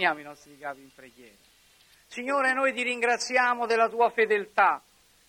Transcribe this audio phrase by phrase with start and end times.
[0.00, 1.34] Finiamo i nostri capi in preghiera.
[2.06, 4.80] Signore, noi ti ringraziamo della tua fedeltà,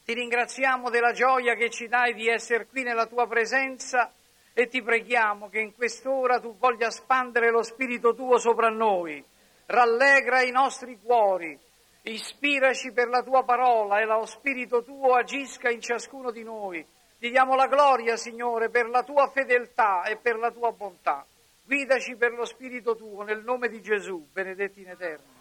[0.06, 4.14] ti ringraziamo della gioia che ci dai di essere qui nella tua presenza
[4.54, 9.22] e ti preghiamo che in quest'ora tu voglia spandere lo Spirito tuo sopra noi,
[9.66, 11.60] rallegra i nostri cuori,
[12.04, 16.82] ispiraci per la tua parola e lo Spirito tuo agisca in ciascuno di noi.
[17.20, 21.26] Ti diamo la gloria, Signore, per la tua fedeltà e per la tua bontà.
[21.64, 25.40] Guidaci per lo Spirito tuo nel nome di Gesù, benedetti in eterno.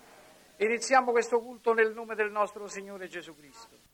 [0.59, 3.89] Iniziamo questo culto nel nome del nostro Signore Gesù Cristo.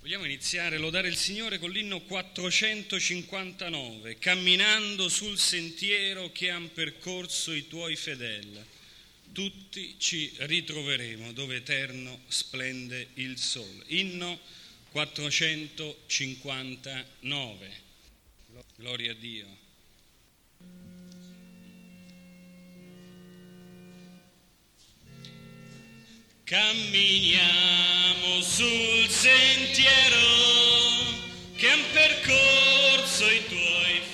[0.00, 7.52] Vogliamo iniziare a lodare il Signore con l'inno 459, camminando sul sentiero che han percorso
[7.52, 8.62] i tuoi fedeli.
[9.32, 13.84] Tutti ci ritroveremo dove eterno splende il sole.
[13.86, 14.38] Inno
[14.90, 17.82] 459.
[18.76, 19.63] Gloria a Dio.
[26.46, 30.18] Camminiamo sul sentiero
[31.56, 34.02] che han percorso i tuoi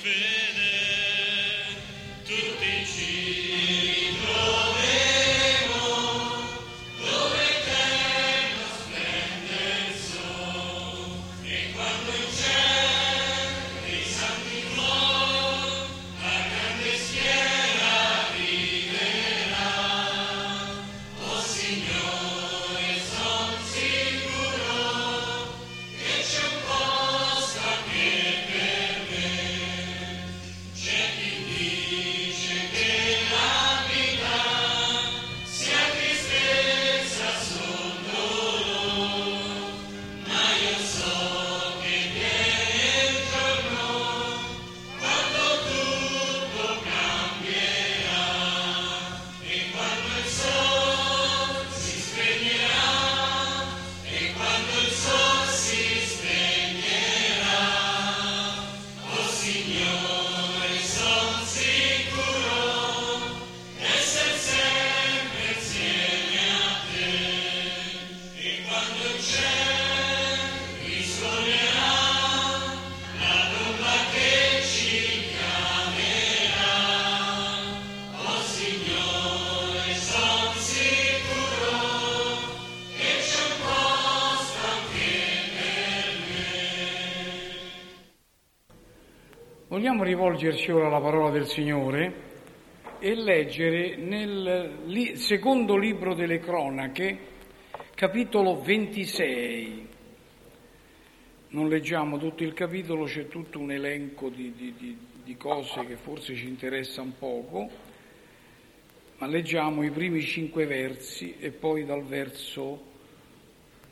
[89.71, 92.13] Vogliamo rivolgerci ora alla parola del Signore
[92.99, 97.17] e leggere nel secondo libro delle cronache,
[97.95, 99.87] capitolo 26.
[101.51, 105.95] Non leggiamo tutto il capitolo, c'è tutto un elenco di, di- di- di cose che
[105.95, 107.69] forse ci interessano poco,
[109.19, 112.77] ma leggiamo i primi cinque versi e poi dal verso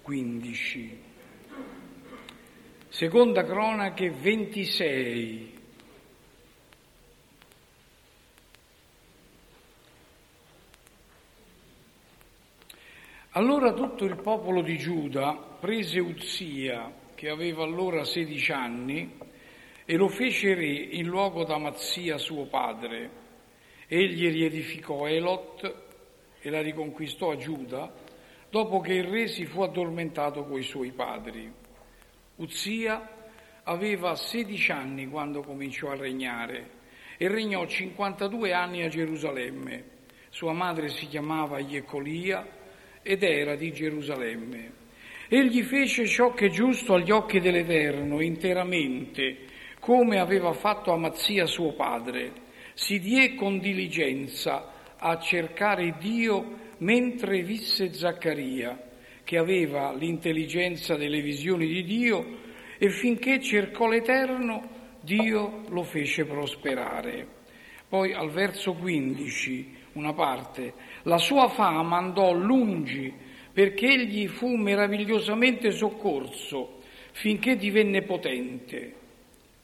[0.02, 1.00] 15.
[2.90, 5.59] Seconda cronache 26.
[13.34, 19.20] Allora tutto il popolo di Giuda prese Uzia, che aveva allora sedici anni,
[19.86, 23.12] e lo fece re in luogo d'Amazia suo padre.
[23.86, 25.76] Egli riedificò Elot
[26.42, 27.94] e la riconquistò a Giuda,
[28.50, 31.54] dopo che il re si fu addormentato coi suoi padri.
[32.38, 33.28] Uzia
[33.62, 36.78] aveva 16 anni quando cominciò a regnare
[37.16, 39.98] e regnò 52 anni a Gerusalemme.
[40.30, 42.58] Sua madre si chiamava Iecolia
[43.02, 44.72] ed era di Gerusalemme.
[45.28, 49.38] Egli fece ciò che è giusto agli occhi dell'Eterno interamente,
[49.80, 52.32] come aveva fatto Amazia suo padre.
[52.74, 58.88] Si diè con diligenza a cercare Dio mentre visse Zaccaria,
[59.24, 62.38] che aveva l'intelligenza delle visioni di Dio
[62.78, 67.28] e finché cercò l'Eterno, Dio lo fece prosperare.
[67.88, 70.74] Poi al verso 15, una parte,
[71.04, 73.14] la sua fama andò lungi
[73.52, 76.78] perché egli fu meravigliosamente soccorso
[77.12, 78.94] finché divenne potente,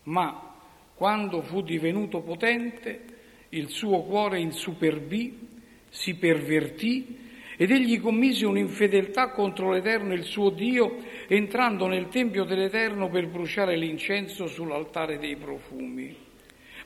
[0.04, 0.54] ma
[0.96, 3.14] quando fu divenuto potente
[3.50, 5.48] il suo cuore insuperbì,
[5.90, 7.24] si pervertì
[7.58, 10.98] ed egli commise un'infedeltà contro l'Eterno il suo Dio,
[11.28, 16.14] entrando nel Tempio dell'Eterno per bruciare l'incenso sull'altare dei profumi.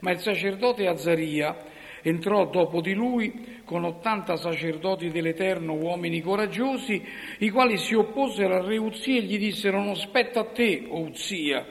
[0.02, 1.58] Ma il sacerdote Azzaria
[2.02, 7.04] entrò dopo di lui con ottanta sacerdoti dell'Eterno, uomini coraggiosi,
[7.40, 11.02] i quali si opposero a Re Uzia e gli dissero non spetta a te, o
[11.02, 11.66] Uzia,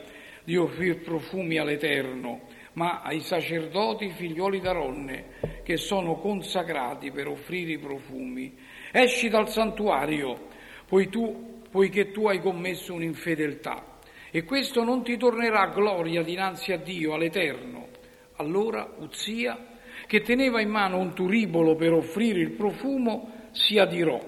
[0.44, 2.42] di offrire profumi all'Eterno,
[2.74, 5.24] ma ai sacerdoti figlioli d'Aronne,
[5.64, 8.56] che sono consacrati per offrire i profumi.
[8.92, 10.46] Esci dal santuario,
[10.86, 13.98] poi tu, poiché tu hai commesso un'infedeltà.
[14.30, 17.88] E questo non ti tornerà gloria dinanzi a Dio, all'Eterno.
[18.36, 19.58] Allora Uzia,
[20.08, 24.18] che teneva in mano un turibolo per offrire il profumo, si adirò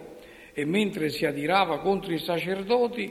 [0.52, 3.10] e mentre si adirava contro i sacerdoti,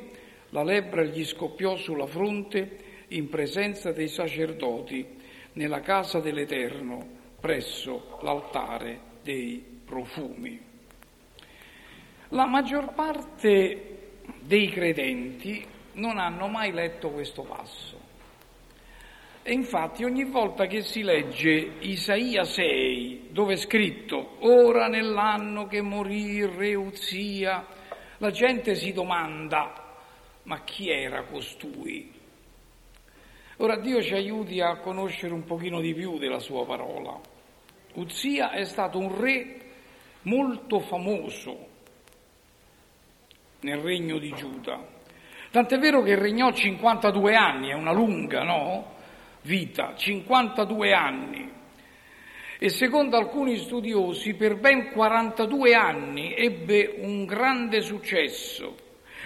[0.49, 2.77] la lebbra gli scoppiò sulla fronte
[3.07, 5.03] in presenza dei sacerdoti
[5.53, 7.07] nella casa dell'Eterno
[7.39, 10.61] presso l'altare dei profumi.
[12.29, 13.97] La maggior parte
[14.41, 18.08] dei credenti non hanno mai letto questo passo.
[19.49, 25.81] E infatti ogni volta che si legge Isaia 6, dove è scritto ora nell'anno che
[25.81, 27.65] morì il re Uzia,
[28.17, 29.95] la gente si domanda
[30.43, 32.13] ma chi era costui?
[33.57, 37.19] Ora Dio ci aiuti a conoscere un pochino di più della sua parola.
[37.93, 39.61] Uzia è stato un re
[40.21, 41.67] molto famoso
[43.61, 44.79] nel regno di Giuda.
[45.49, 48.97] Tant'è vero che regnò 52 anni, è una lunga no?
[49.41, 51.51] Vita, 52 anni.
[52.61, 58.75] E secondo alcuni studiosi per ben 42 anni ebbe un grande successo,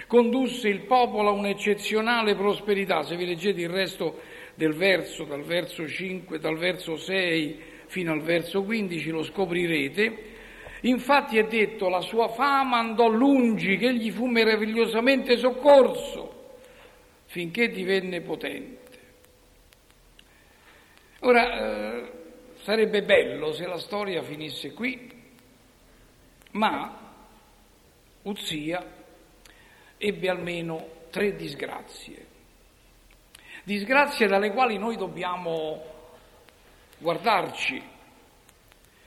[0.06, 3.02] condusse il popolo a un'eccezionale prosperità.
[3.02, 4.20] Se vi leggete il resto
[4.54, 10.32] del verso, dal verso 5, dal verso 6 fino al verso 15, lo scoprirete
[10.84, 16.58] Infatti è detto, la sua fama andò lungi, che egli fu meravigliosamente soccorso,
[17.24, 18.83] finché divenne potente.
[21.26, 22.12] Ora, eh,
[22.64, 25.10] sarebbe bello se la storia finisse qui,
[26.50, 27.00] ma
[28.24, 28.86] Uzia
[29.96, 32.26] ebbe almeno tre disgrazie,
[33.62, 35.82] disgrazie dalle quali noi dobbiamo
[36.98, 37.82] guardarci.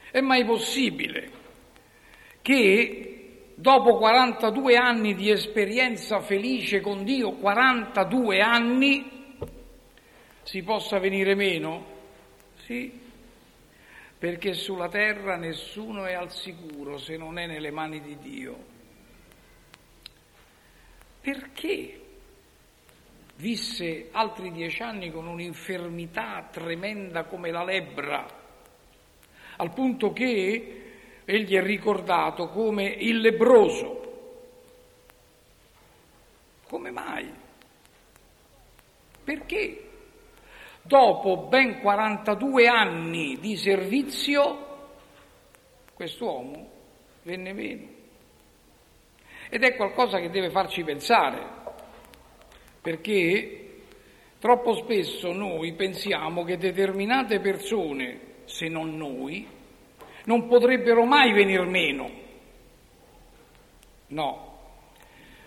[0.09, 1.29] È mai possibile
[2.41, 9.35] che dopo 42 anni di esperienza felice con Dio, 42 anni,
[10.41, 11.96] si possa venire meno?
[12.67, 12.91] Sì,
[14.19, 18.57] perché sulla terra nessuno è al sicuro se non è nelle mani di Dio.
[21.21, 22.01] Perché
[23.37, 28.27] visse altri dieci anni con un'infermità tremenda come la lebbra,
[29.55, 33.95] al punto che egli è ricordato come il lebroso.
[36.67, 37.33] Come mai?
[39.23, 39.86] Perché
[40.87, 44.65] dopo ben 42 anni di servizio
[45.93, 46.69] quest'uomo
[47.23, 47.87] venne meno.
[49.49, 51.45] Ed è qualcosa che deve farci pensare,
[52.81, 53.81] perché
[54.39, 59.47] troppo spesso noi pensiamo che determinate persone, se non noi,
[60.25, 62.25] non potrebbero mai venir meno.
[64.07, 64.59] No,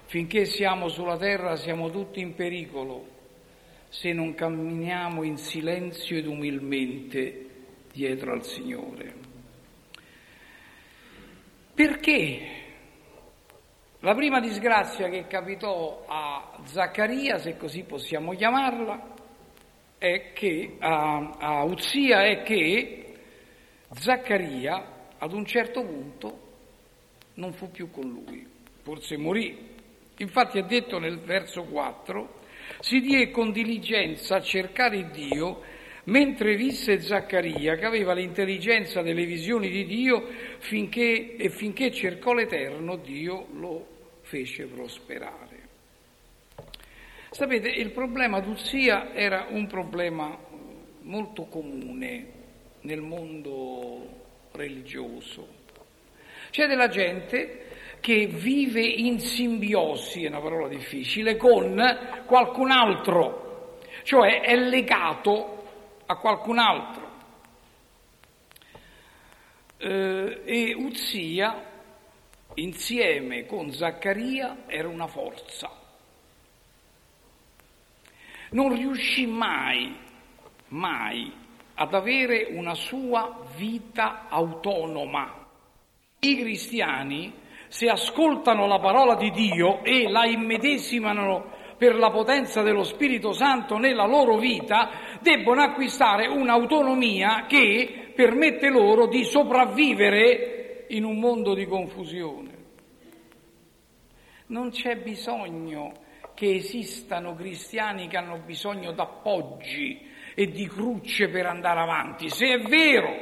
[0.06, 3.18] finché siamo sulla terra siamo tutti in pericolo
[3.90, 7.47] se non camminiamo in silenzio ed umilmente
[7.92, 9.14] dietro al Signore.
[11.75, 12.59] Perché
[13.99, 19.14] la prima disgrazia che capitò a Zaccaria, se così possiamo chiamarla,
[19.99, 23.14] è che a, a Uzia è che
[23.90, 26.49] Zaccaria ad un certo punto
[27.35, 28.47] non fu più con lui,
[28.82, 29.68] forse morì.
[30.18, 32.39] Infatti è detto nel verso 4,
[32.79, 35.62] si diè con diligenza a cercare Dio
[36.05, 40.27] mentre visse Zaccaria che aveva l'intelligenza delle visioni di Dio
[40.59, 43.87] finché, e finché cercò l'Eterno Dio lo
[44.23, 45.59] fece prosperare.
[47.31, 50.37] Sapete, il problema d'Uzia era un problema
[51.03, 52.27] molto comune
[52.81, 55.59] nel mondo religioso.
[56.50, 57.67] C'è della gente
[58.00, 66.16] che vive in simbiosi, è una parola difficile, con qualcun altro, cioè è legato a
[66.16, 67.09] qualcun altro.
[69.76, 71.69] Eh, e Uzia
[72.54, 75.71] insieme con Zaccaria era una forza.
[78.50, 79.97] Non riuscì mai,
[80.69, 81.33] mai
[81.75, 85.47] ad avere una sua vita autonoma.
[86.19, 87.33] I cristiani,
[87.71, 93.79] se ascoltano la parola di Dio e la immedesimano per la potenza dello Spirito Santo
[93.79, 101.65] nella loro vita, debbono acquistare un'autonomia che permette loro di sopravvivere in un mondo di
[101.67, 102.50] confusione.
[104.47, 105.93] Non c'è bisogno
[106.35, 112.31] che esistano cristiani che hanno bisogno d'appoggi e di crucce per andare avanti.
[112.31, 113.15] Se è vero,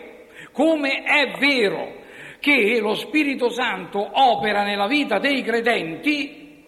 [0.52, 2.06] come è vero
[2.40, 6.64] che lo Spirito Santo opera nella vita dei credenti,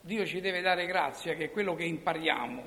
[0.00, 2.62] Dio ci deve dare grazia che quello che impariamo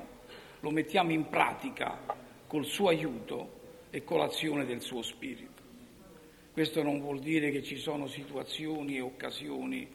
[0.61, 1.99] lo mettiamo in pratica
[2.47, 3.59] col suo aiuto
[3.89, 5.61] e con l'azione del suo spirito.
[6.53, 9.87] Questo non vuol dire che ci sono situazioni e occasioni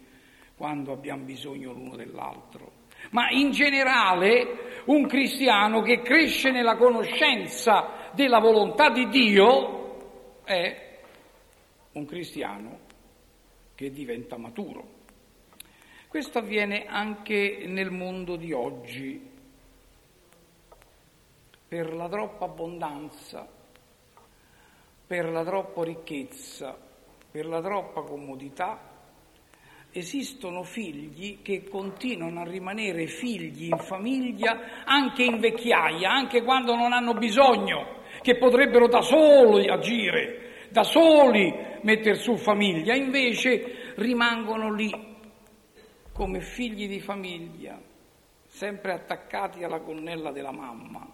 [0.55, 2.71] quando abbiamo bisogno l'uno dell'altro,
[3.09, 10.90] ma in generale un cristiano che cresce nella conoscenza della volontà di Dio è
[11.93, 12.79] un cristiano
[13.75, 14.99] che diventa maturo.
[16.07, 19.29] Questo avviene anche nel mondo di oggi.
[21.67, 23.47] Per la troppa abbondanza,
[25.07, 26.77] per la troppa ricchezza,
[27.31, 28.89] per la troppa comodità,
[29.93, 36.91] esistono figli che continuano a rimanere figli in famiglia anche in vecchiaia, anche quando non
[36.91, 45.09] hanno bisogno, che potrebbero da soli agire, da soli mettere su famiglia, invece rimangono lì
[46.13, 47.79] come figli di famiglia,
[48.47, 51.07] sempre attaccati alla gonnella della mamma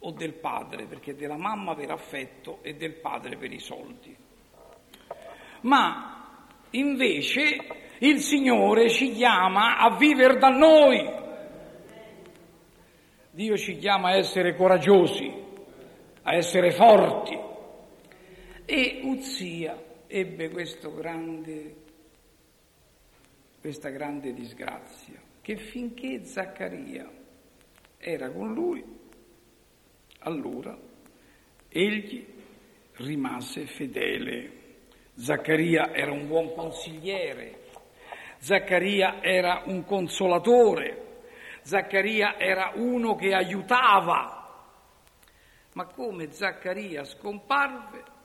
[0.00, 4.16] o del padre, perché della mamma per affetto e del padre per i soldi.
[5.62, 7.56] Ma invece
[7.98, 11.16] il Signore ci chiama a vivere da noi.
[13.30, 15.32] Dio ci chiama a essere coraggiosi,
[16.22, 17.47] a essere forti.
[18.70, 20.50] E Uzia ebbe
[20.94, 21.74] grande
[23.60, 27.10] questa grande disgrazia, che finché Zaccaria
[27.96, 28.84] era con lui,
[30.18, 30.78] allora
[31.70, 32.26] egli
[32.96, 34.52] rimase fedele.
[35.14, 37.70] Zaccaria era un buon consigliere,
[38.36, 41.22] Zaccaria era un consolatore,
[41.62, 44.36] Zaccaria era uno che aiutava.
[45.72, 48.16] Ma come Zaccaria scomparve,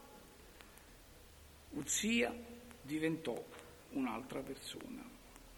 [1.73, 2.33] Uzia
[2.81, 3.33] diventò
[3.91, 5.03] un'altra persona.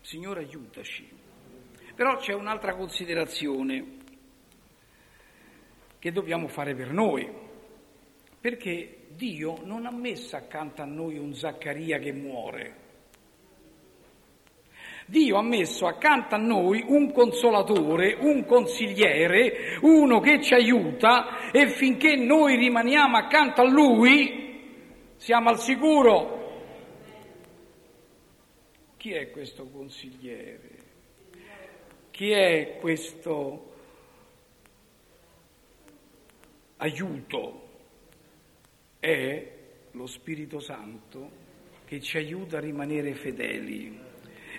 [0.02, 1.08] Signore aiutaci.
[1.96, 4.04] Però c'è un'altra considerazione
[6.00, 7.28] che dobbiamo fare per noi,
[8.40, 12.84] perché Dio non ha messo accanto a noi un Zaccaria che muore.
[15.08, 21.68] Dio ha messo accanto a noi un consolatore, un consigliere, uno che ci aiuta e
[21.68, 24.45] finché noi rimaniamo accanto a Lui
[25.26, 26.44] siamo al sicuro
[28.98, 30.70] chi è questo consigliere?
[32.12, 33.74] Chi è questo
[36.78, 37.70] aiuto?
[39.00, 39.52] È
[39.94, 41.32] lo Spirito Santo
[41.86, 44.00] che ci aiuta a rimanere fedeli.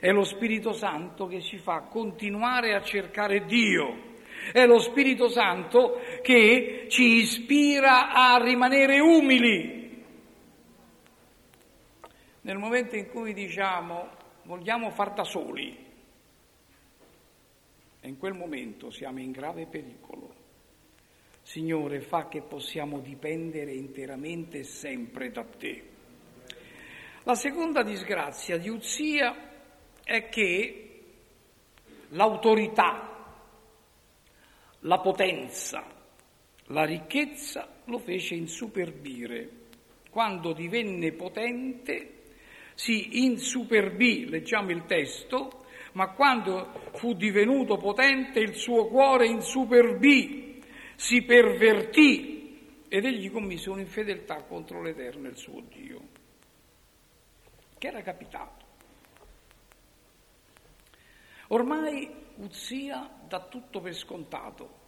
[0.00, 4.14] È lo Spirito Santo che ci fa continuare a cercare Dio.
[4.52, 9.85] È lo Spirito Santo che ci ispira a rimanere umili.
[12.46, 14.08] Nel momento in cui diciamo
[14.44, 15.84] vogliamo far da soli.
[18.00, 20.32] E in quel momento siamo in grave pericolo.
[21.42, 25.88] Signore, fa che possiamo dipendere interamente e sempre da te.
[27.24, 29.50] La seconda disgrazia di Uzia
[30.04, 31.02] è che
[32.10, 33.42] l'autorità,
[34.78, 35.84] la potenza,
[36.66, 39.50] la ricchezza lo fece insuperbire.
[40.10, 42.15] Quando divenne potente
[42.76, 50.62] si insuperbì, leggiamo il testo, ma quando fu divenuto potente il suo cuore insuperbì,
[50.94, 56.00] si pervertì ed egli commise un'infedeltà contro l'Eterno e il suo Dio.
[57.78, 58.64] Che era capitato?
[61.48, 64.84] Ormai Uzia dà tutto per scontato.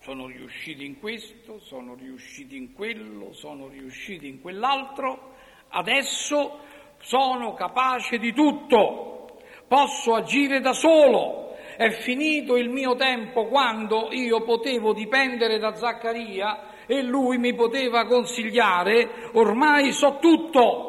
[0.00, 5.36] Sono riusciti in questo, sono riusciti in quello, sono riusciti in quell'altro.
[5.68, 6.60] Adesso
[7.02, 11.56] sono capace di tutto, posso agire da solo.
[11.76, 18.06] È finito il mio tempo quando io potevo dipendere da Zaccaria e lui mi poteva
[18.06, 20.88] consigliare, ormai so tutto.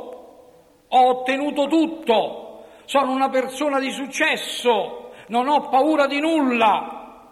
[0.95, 7.31] ho ottenuto tutto, sono una persona di successo, non ho paura di nulla,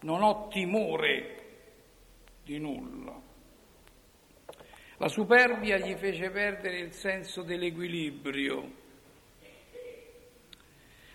[0.00, 1.34] non ho timore
[2.42, 2.93] di nulla.
[4.98, 8.70] La superbia gli fece perdere il senso dell'equilibrio,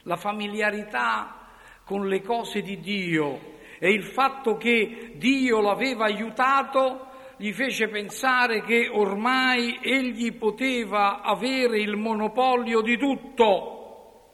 [0.03, 1.47] la familiarità
[1.85, 7.07] con le cose di Dio e il fatto che Dio l'aveva aiutato
[7.37, 14.33] gli fece pensare che ormai egli poteva avere il monopolio di tutto,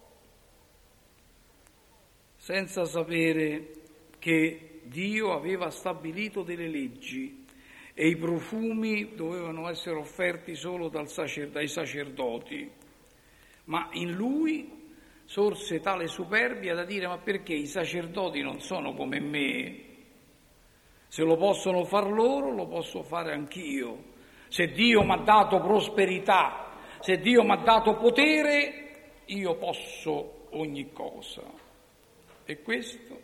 [2.36, 3.74] senza sapere
[4.18, 7.45] che Dio aveva stabilito delle leggi
[7.98, 12.70] e i profumi dovevano essere offerti solo sacer- dai sacerdoti.
[13.66, 14.70] Ma in lui
[15.24, 19.84] sorse tale superbia da dire ma perché i sacerdoti non sono come me?
[21.08, 24.14] Se lo possono far loro, lo posso fare anch'io.
[24.50, 30.92] Se Dio mi ha dato prosperità, se Dio mi ha dato potere, io posso ogni
[30.92, 31.44] cosa.
[32.44, 33.22] E questo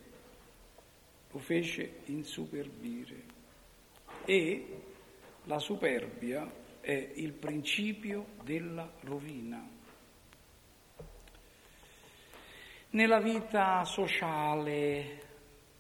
[1.30, 3.31] lo fece insuperbire.
[4.26, 4.82] E
[5.46, 6.50] la superbia
[6.80, 9.68] è il principio della rovina.
[12.92, 15.22] Nella vita sociale,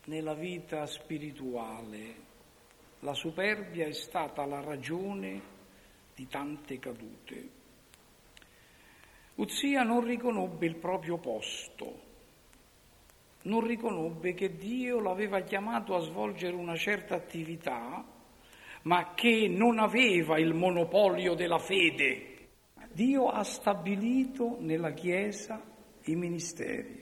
[0.05, 2.29] nella vita spirituale
[2.99, 5.41] la superbia è stata la ragione
[6.15, 7.49] di tante cadute.
[9.35, 11.99] Uzia non riconobbe il proprio posto,
[13.43, 18.05] non riconobbe che Dio l'aveva chiamato a svolgere una certa attività,
[18.83, 22.27] ma che non aveva il monopolio della fede.
[22.93, 25.61] Dio ha stabilito nella Chiesa
[26.05, 27.01] i ministeri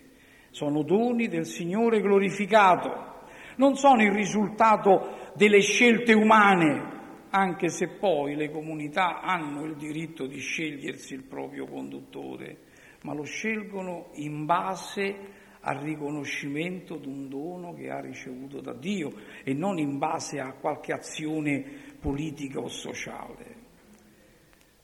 [0.51, 3.27] sono doni del Signore glorificato,
[3.57, 6.97] non sono il risultato delle scelte umane,
[7.29, 12.57] anche se poi le comunità hanno il diritto di scegliersi il proprio conduttore,
[13.03, 19.13] ma lo scelgono in base al riconoscimento di un dono che ha ricevuto da Dio
[19.43, 21.63] e non in base a qualche azione
[21.99, 23.57] politica o sociale.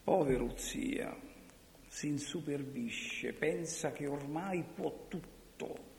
[0.04, 1.16] Povero zia,
[1.88, 5.94] si insuperbisce, pensa che ormai può tutto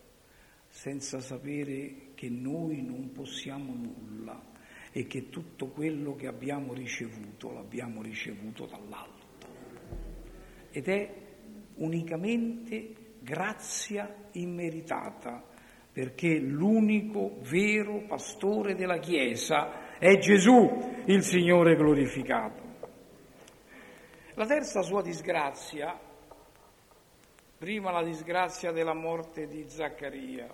[0.68, 4.54] senza sapere che noi non possiamo nulla
[4.92, 9.24] e che tutto quello che abbiamo ricevuto l'abbiamo ricevuto dall'alto.
[10.70, 11.14] Ed è
[11.76, 15.42] unicamente grazia immeritata,
[15.92, 22.62] perché l'unico vero pastore della Chiesa è Gesù, il Signore glorificato.
[24.34, 25.98] La terza sua disgrazia
[27.58, 30.46] prima la disgrazia della morte di Zaccaria,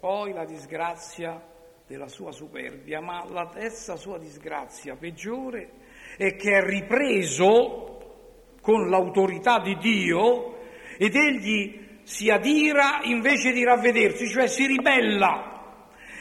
[0.00, 1.40] poi la disgrazia
[1.86, 5.70] della sua superbia, ma la terza sua disgrazia peggiore
[6.16, 10.57] è che è ripreso con l'autorità di Dio
[10.98, 15.56] ed egli si adira invece di ravvedersi, cioè si ribella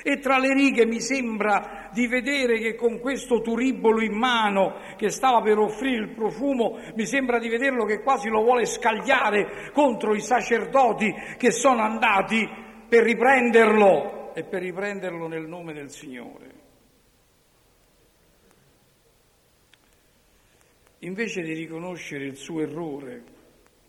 [0.03, 5.09] e tra le righe mi sembra di vedere che con questo turibolo in mano che
[5.09, 10.15] stava per offrire il profumo, mi sembra di vederlo che quasi lo vuole scagliare contro
[10.15, 12.47] i sacerdoti che sono andati
[12.87, 16.55] per riprenderlo e per riprenderlo nel nome del Signore.
[20.99, 23.23] Invece di riconoscere il suo errore,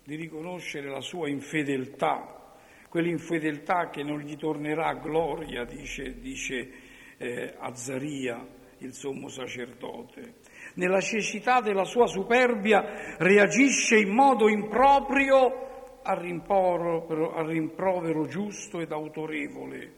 [0.09, 2.57] di riconoscere la sua infedeltà,
[2.89, 6.71] quell'infedeltà che non gli tornerà gloria, dice, dice
[7.17, 8.43] eh, Azzaria,
[8.79, 10.37] il sommo sacerdote.
[10.75, 18.91] Nella cecità della sua superbia reagisce in modo improprio al rimprovero, al rimprovero giusto ed
[18.91, 19.93] autorevole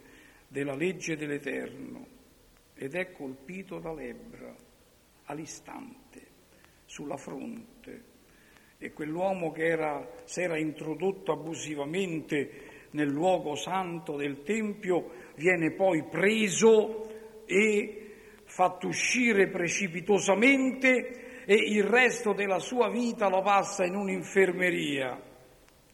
[0.50, 2.06] della legge dell'Eterno
[2.74, 4.54] ed è colpito da lebbra
[5.24, 6.28] all'istante,
[6.84, 8.11] sulla fronte.
[8.84, 16.04] E quell'uomo che era, si era introdotto abusivamente nel luogo santo del Tempio, viene poi
[16.06, 18.14] preso e
[18.46, 25.30] fatto uscire precipitosamente e il resto della sua vita lo passa in un'infermeria.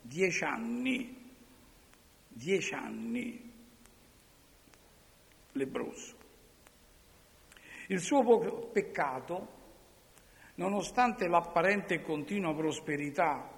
[0.02, 1.14] Dieci anni,
[2.30, 3.52] dieci anni,
[5.52, 6.16] lebroso.
[7.88, 9.56] Il suo peccato,
[10.58, 13.52] nonostante l'apparente e continua prosperità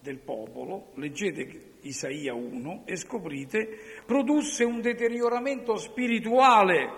[0.00, 6.88] del popolo, leggete Isaia 1 e scoprite, produsse un deterioramento spirituale,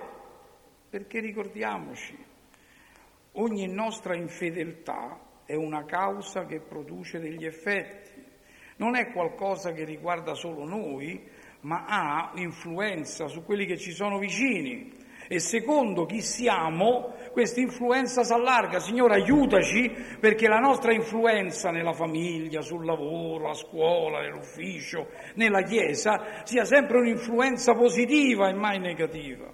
[0.88, 2.16] perché ricordiamoci,
[3.32, 8.24] ogni nostra infedeltà è una causa che produce degli effetti,
[8.76, 11.28] non è qualcosa che riguarda solo noi,
[11.60, 15.01] ma ha influenza su quelli che ci sono vicini
[15.32, 18.80] e secondo chi siamo, questa influenza si allarga.
[18.80, 19.88] Signore, aiutaci
[20.20, 26.98] perché la nostra influenza nella famiglia, sul lavoro, a scuola, nell'ufficio, nella chiesa, sia sempre
[26.98, 29.50] un'influenza positiva e mai negativa.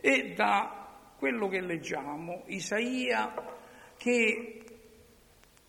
[0.00, 3.34] E da quello che leggiamo, Isaia
[3.98, 4.62] che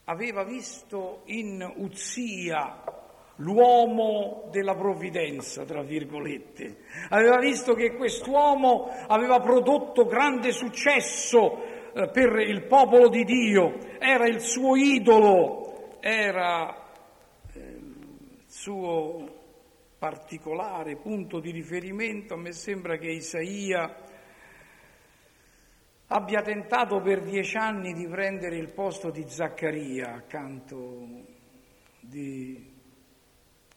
[0.06, 3.01] aveva visto in Uzia
[3.38, 6.78] l'uomo della provvidenza, tra virgolette.
[7.10, 11.63] Aveva visto che quest'uomo aveva prodotto grande successo
[11.94, 16.89] eh, per il popolo di Dio, era il suo idolo, era
[17.54, 19.39] il suo
[19.98, 22.34] particolare punto di riferimento.
[22.34, 23.96] A me sembra che Isaia
[26.08, 31.08] abbia tentato per dieci anni di prendere il posto di Zaccaria accanto
[32.00, 32.71] di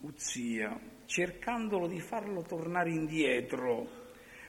[0.04, 3.86] Uzia, cercandolo di farlo tornare indietro.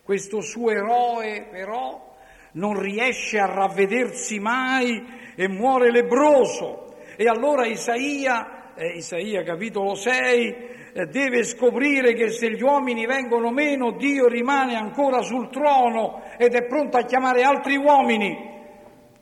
[0.04, 2.14] Questo suo eroe però
[2.54, 5.02] non riesce a ravvedersi mai
[5.34, 6.98] e muore lebroso.
[7.16, 10.56] E allora Isaia, eh, Isaia capitolo 6,
[10.92, 16.54] eh, deve scoprire che se gli uomini vengono meno, Dio rimane ancora sul trono ed
[16.54, 18.54] è pronto a chiamare altri uomini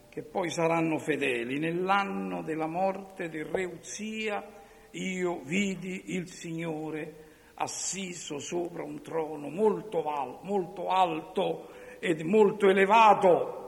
[0.10, 1.60] che poi saranno fedeli.
[1.60, 4.62] Nell'anno della morte del re Uzia,
[4.94, 7.22] io vidi il Signore
[7.56, 13.62] assiso sopra un trono molto, val, molto alto ed molto elevato.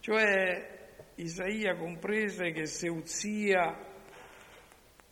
[0.00, 3.90] Cioè Isaia comprese che se Uzia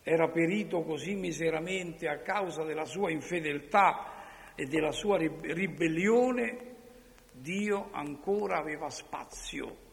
[0.03, 6.69] era perito così miseramente a causa della sua infedeltà e della sua ribellione,
[7.33, 9.89] Dio ancora aveva spazio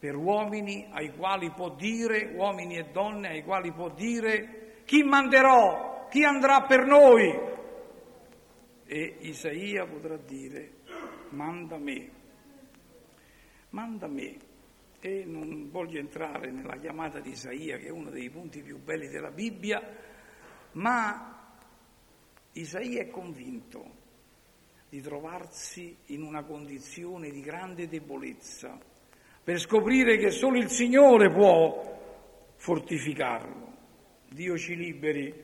[0.00, 6.08] per uomini ai quali può dire, uomini e donne ai quali può dire, chi manderò,
[6.08, 7.38] chi andrà per noi?
[8.86, 10.78] E Isaia potrà dire,
[11.28, 12.10] manda me,
[13.68, 14.36] manda me.
[15.00, 19.08] E non voglio entrare nella chiamata di Isaia, che è uno dei punti più belli
[19.08, 19.82] della Bibbia,
[20.72, 21.54] ma
[22.52, 23.98] Isaia è convinto
[24.88, 28.89] di trovarsi in una condizione di grande debolezza
[29.50, 31.82] per scoprire che solo il Signore può
[32.54, 33.72] fortificarlo.
[34.28, 35.34] Dio ci liberi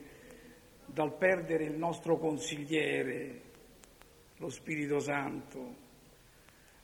[0.85, 3.41] dal perdere il nostro consigliere,
[4.37, 5.75] lo Spirito Santo.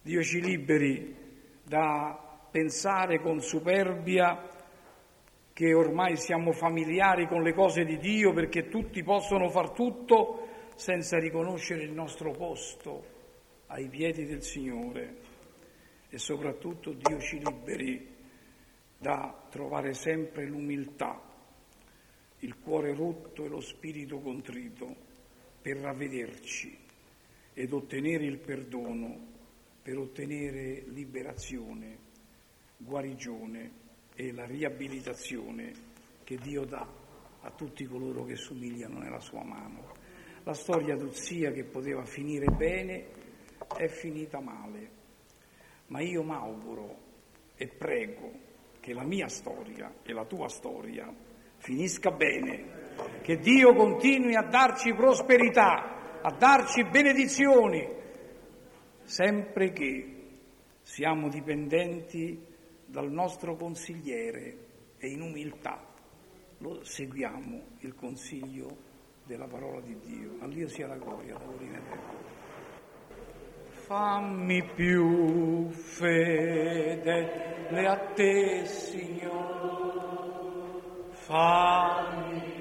[0.02, 1.16] Dio ci liberi
[1.64, 4.46] da pensare con superbia
[5.54, 11.18] che ormai siamo familiari con le cose di Dio perché tutti possono far tutto senza
[11.20, 13.06] riconoscere il nostro posto
[13.68, 15.32] ai piedi del Signore
[16.14, 18.08] e soprattutto Dio ci liberi
[19.00, 21.20] da trovare sempre l'umiltà,
[22.42, 24.96] il cuore rotto e lo spirito contrito
[25.60, 26.78] per ravvederci
[27.56, 29.26] ed ottenere il perdono,
[29.82, 31.98] per ottenere liberazione,
[32.78, 33.72] guarigione
[34.14, 35.72] e la riabilitazione
[36.24, 36.88] che Dio dà
[37.42, 39.96] a tutti coloro che somigliano nella sua mano.
[40.44, 43.08] La storia d'Uzia che poteva finire bene
[43.76, 45.02] è finita male
[45.94, 46.98] ma io mi auguro
[47.56, 48.32] e prego
[48.80, 51.08] che la mia storia e la tua storia
[51.58, 57.88] finisca bene, che Dio continui a darci prosperità, a darci benedizioni,
[59.04, 60.16] sempre che
[60.82, 62.44] siamo dipendenti
[62.88, 64.58] dal nostro consigliere
[64.98, 65.80] e in umiltà
[66.58, 68.78] lo seguiamo il consiglio
[69.26, 70.38] della parola di Dio.
[70.40, 72.43] A Dio sia la gloria da ora in avanti
[73.94, 77.30] fammi più fedele
[77.88, 79.92] a te, Signore,
[81.12, 82.53] fammi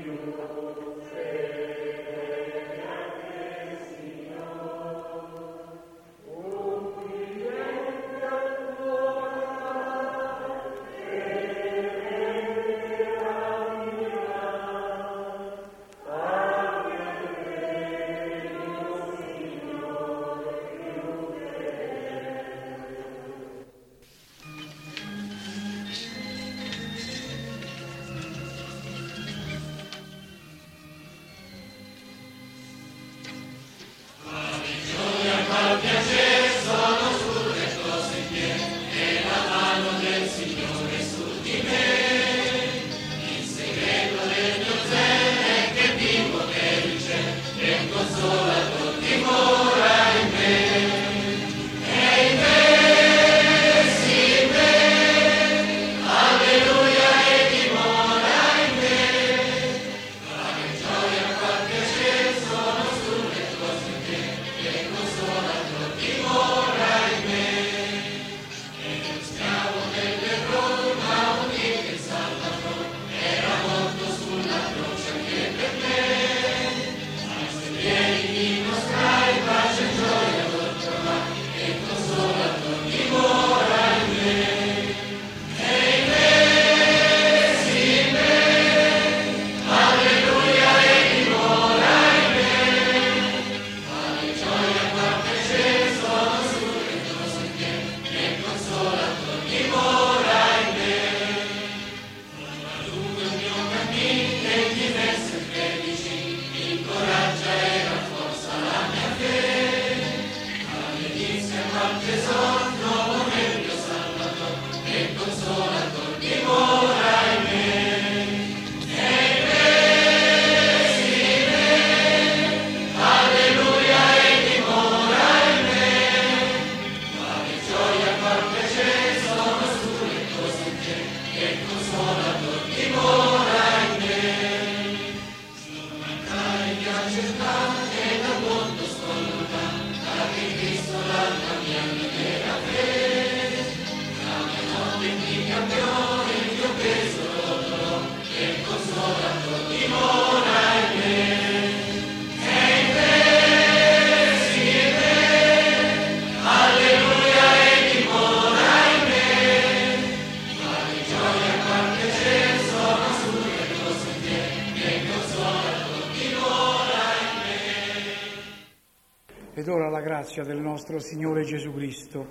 [170.01, 172.27] grazia del nostro Signore Gesù Cristo,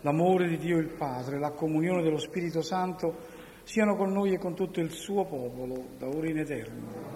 [0.00, 3.16] l'amore di Dio il Padre, la comunione dello Spirito Santo
[3.62, 7.11] siano con noi e con tutto il suo popolo, da ora in eterno.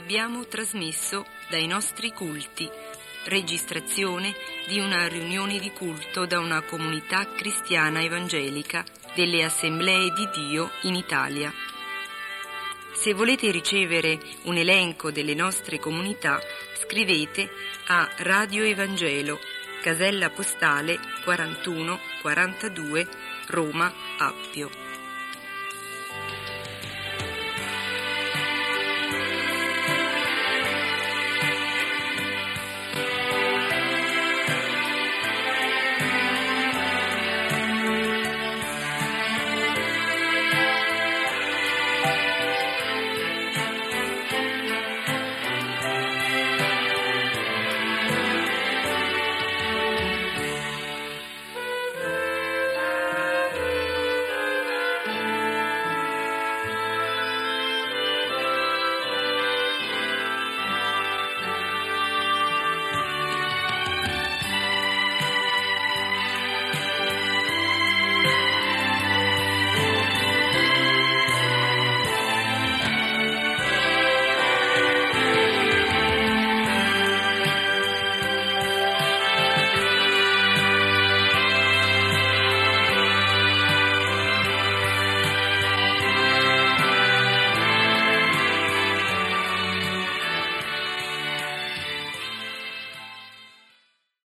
[0.00, 2.66] Abbiamo trasmesso dai nostri culti,
[3.26, 4.34] registrazione
[4.66, 8.82] di una riunione di culto da una comunità cristiana evangelica
[9.14, 11.52] delle Assemblee di Dio in Italia.
[12.94, 16.40] Se volete ricevere un elenco delle nostre comunità,
[16.82, 17.50] scrivete
[17.88, 19.38] a Radio Evangelo,
[19.82, 23.06] casella postale 41 42
[23.48, 24.79] Roma Appio.